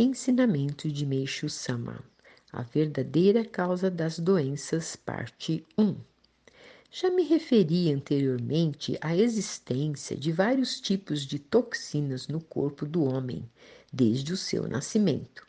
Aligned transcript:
Ensinamento 0.00 0.88
de 0.88 1.04
Meishu 1.04 1.48
Sama. 1.48 2.04
A 2.52 2.62
verdadeira 2.62 3.44
causa 3.44 3.90
das 3.90 4.16
doenças, 4.16 4.94
parte 4.94 5.66
1. 5.76 5.96
Já 6.88 7.10
me 7.10 7.24
referi 7.24 7.92
anteriormente 7.92 8.96
à 9.00 9.16
existência 9.16 10.16
de 10.16 10.30
vários 10.30 10.80
tipos 10.80 11.22
de 11.22 11.40
toxinas 11.40 12.28
no 12.28 12.40
corpo 12.40 12.86
do 12.86 13.02
homem, 13.02 13.42
desde 13.92 14.32
o 14.32 14.36
seu 14.36 14.68
nascimento. 14.68 15.44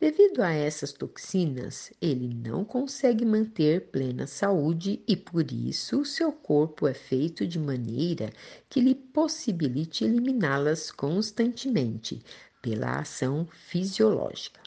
Devido 0.00 0.42
a 0.42 0.50
essas 0.50 0.92
toxinas, 0.92 1.92
ele 2.02 2.34
não 2.34 2.64
consegue 2.64 3.24
manter 3.24 3.82
plena 3.82 4.26
saúde 4.26 5.00
e 5.06 5.16
por 5.16 5.52
isso 5.52 6.04
seu 6.04 6.32
corpo 6.32 6.88
é 6.88 6.92
feito 6.92 7.46
de 7.46 7.56
maneira 7.56 8.32
que 8.68 8.80
lhe 8.80 8.96
possibilite 8.96 10.02
eliminá-las 10.02 10.90
constantemente 10.90 12.20
pela 12.62 13.00
ação 13.00 13.46
fisiológica. 13.50 14.60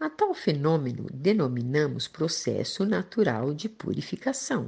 A 0.00 0.10
tal 0.10 0.34
fenômeno 0.34 1.06
denominamos 1.12 2.06
processo 2.06 2.84
natural 2.84 3.54
de 3.54 3.68
purificação. 3.68 4.66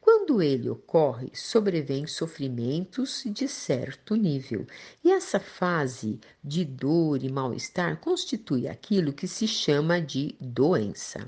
Quando 0.00 0.42
ele 0.42 0.68
ocorre, 0.68 1.30
sobrevêm 1.32 2.06
sofrimentos 2.06 3.22
de 3.24 3.48
certo 3.48 4.14
nível, 4.14 4.66
e 5.02 5.10
essa 5.10 5.40
fase 5.40 6.20
de 6.42 6.62
dor 6.62 7.22
e 7.24 7.32
mal-estar 7.32 7.96
constitui 8.00 8.68
aquilo 8.68 9.14
que 9.14 9.26
se 9.26 9.48
chama 9.48 10.00
de 10.00 10.36
doença. 10.38 11.24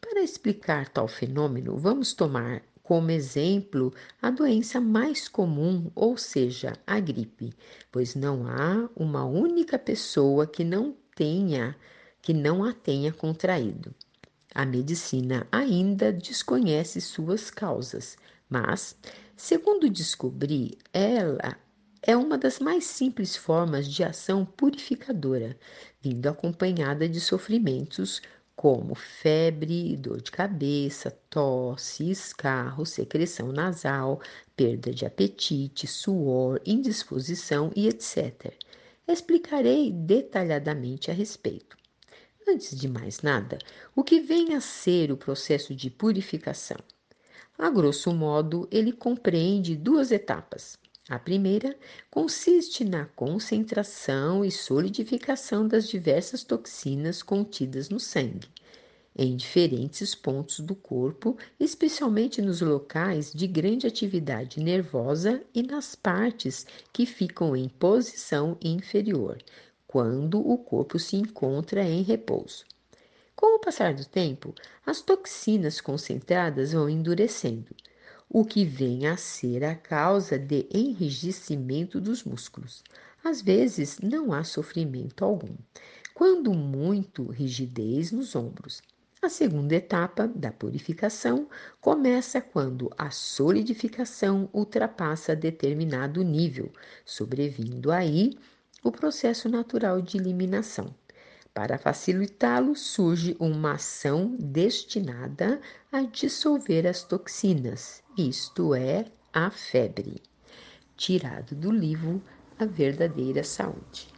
Para 0.00 0.22
explicar 0.22 0.88
tal 0.88 1.08
fenômeno, 1.08 1.76
vamos 1.76 2.12
tomar 2.12 2.62
como 2.84 3.10
exemplo 3.10 3.92
a 4.22 4.30
doença 4.30 4.80
mais 4.80 5.26
comum, 5.26 5.90
ou 5.94 6.16
seja, 6.16 6.74
a 6.86 7.00
gripe, 7.00 7.52
pois 7.90 8.14
não 8.14 8.46
há 8.46 8.88
uma 8.94 9.24
única 9.24 9.76
pessoa 9.78 10.46
que 10.46 10.62
não 10.62 10.94
tenha 11.16 11.76
que 12.22 12.32
não 12.32 12.64
a 12.64 12.72
tenha 12.72 13.12
contraído. 13.12 13.94
A 14.54 14.64
medicina 14.64 15.46
ainda 15.52 16.12
desconhece 16.12 17.00
suas 17.00 17.50
causas, 17.50 18.16
mas, 18.48 18.96
segundo 19.36 19.90
descobri, 19.90 20.78
ela 20.92 21.58
é 22.02 22.16
uma 22.16 22.38
das 22.38 22.60
mais 22.60 22.84
simples 22.84 23.34
formas 23.36 23.88
de 23.88 24.04
ação 24.04 24.44
purificadora, 24.44 25.58
vindo 26.00 26.26
acompanhada 26.28 27.08
de 27.08 27.20
sofrimentos 27.20 28.22
como 28.56 28.94
febre, 28.94 29.96
dor 29.96 30.20
de 30.22 30.30
cabeça, 30.30 31.10
tosse, 31.28 32.10
escarro, 32.10 32.86
secreção 32.86 33.52
nasal, 33.52 34.20
perda 34.56 34.92
de 34.92 35.04
apetite, 35.04 35.86
suor, 35.86 36.60
indisposição 36.64 37.70
e 37.74 37.88
etc. 37.88 38.52
Explicarei 39.06 39.90
detalhadamente 39.92 41.10
a 41.10 41.14
respeito. 41.14 41.76
Antes 42.46 42.78
de 42.78 42.88
mais 42.88 43.22
nada, 43.22 43.58
o 43.96 44.04
que 44.04 44.20
vem 44.20 44.54
a 44.54 44.60
ser 44.60 45.10
o 45.10 45.16
processo 45.16 45.74
de 45.74 45.90
purificação? 45.90 46.78
A 47.58 47.70
grosso 47.70 48.12
modo, 48.14 48.68
ele 48.70 48.92
compreende 48.92 49.76
duas 49.76 50.12
etapas. 50.12 50.78
A 51.10 51.18
primeira 51.18 51.76
consiste 52.10 52.82
na 52.82 53.04
concentração 53.04 54.42
e 54.42 54.50
solidificação 54.50 55.68
das 55.68 55.86
diversas 55.86 56.42
toxinas 56.42 57.22
contidas 57.22 57.90
no 57.90 58.00
sangue, 58.00 58.48
em 59.14 59.36
diferentes 59.36 60.14
pontos 60.14 60.60
do 60.60 60.74
corpo, 60.74 61.36
especialmente 61.60 62.40
nos 62.40 62.62
locais 62.62 63.34
de 63.34 63.46
grande 63.46 63.86
atividade 63.86 64.58
nervosa 64.60 65.44
e 65.54 65.62
nas 65.62 65.94
partes 65.94 66.66
que 66.90 67.04
ficam 67.04 67.54
em 67.54 67.68
posição 67.68 68.56
inferior, 68.62 69.36
quando 69.86 70.40
o 70.40 70.56
corpo 70.56 70.98
se 70.98 71.16
encontra 71.16 71.84
em 71.84 72.00
repouso. 72.00 72.64
Com 73.36 73.56
o 73.56 73.60
passar 73.60 73.92
do 73.92 74.06
tempo, 74.06 74.54
as 74.86 75.02
toxinas 75.02 75.82
concentradas 75.82 76.72
vão 76.72 76.88
endurecendo, 76.88 77.76
o 78.28 78.44
que 78.44 78.64
vem 78.64 79.06
a 79.06 79.16
ser 79.16 79.64
a 79.64 79.74
causa 79.74 80.38
de 80.38 80.66
enrijecimento 80.72 82.00
dos 82.00 82.24
músculos. 82.24 82.82
Às 83.22 83.40
vezes, 83.40 83.98
não 84.00 84.32
há 84.32 84.44
sofrimento 84.44 85.24
algum, 85.24 85.54
quando 86.14 86.52
muito, 86.52 87.30
rigidez 87.30 88.12
nos 88.12 88.34
ombros. 88.34 88.82
A 89.22 89.28
segunda 89.28 89.74
etapa 89.74 90.28
da 90.28 90.52
purificação 90.52 91.48
começa 91.80 92.40
quando 92.40 92.90
a 92.98 93.10
solidificação 93.10 94.50
ultrapassa 94.52 95.34
determinado 95.34 96.22
nível, 96.22 96.70
sobrevindo 97.06 97.90
aí 97.90 98.36
o 98.82 98.92
processo 98.92 99.48
natural 99.48 100.02
de 100.02 100.18
eliminação. 100.18 100.94
Para 101.54 101.78
facilitá-lo, 101.78 102.74
surge 102.74 103.36
uma 103.38 103.74
ação 103.74 104.36
destinada 104.40 105.60
a 105.92 106.02
dissolver 106.02 106.84
as 106.84 107.04
toxinas, 107.04 108.02
isto 108.18 108.74
é, 108.74 109.06
a 109.32 109.50
febre. 109.50 110.20
Tirado 110.96 111.54
do 111.54 111.70
livro 111.70 112.20
A 112.58 112.64
Verdadeira 112.64 113.44
Saúde. 113.44 114.13